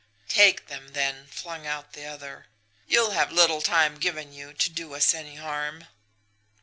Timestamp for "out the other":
1.67-2.47